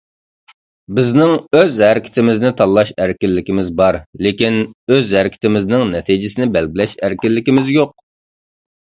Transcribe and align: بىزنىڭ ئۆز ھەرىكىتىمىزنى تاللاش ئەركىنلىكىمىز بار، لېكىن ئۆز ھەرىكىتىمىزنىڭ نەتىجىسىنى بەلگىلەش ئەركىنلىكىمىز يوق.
بىزنىڭ 0.99 1.31
ئۆز 1.57 1.73
ھەرىكىتىمىزنى 1.87 2.51
تاللاش 2.61 2.91
ئەركىنلىكىمىز 3.03 3.69
بار، 3.81 3.97
لېكىن 4.27 4.57
ئۆز 4.95 5.11
ھەرىكىتىمىزنىڭ 5.17 5.85
نەتىجىسىنى 5.91 6.47
بەلگىلەش 6.57 6.97
ئەركىنلىكىمىز 7.09 7.71
يوق. 7.77 7.93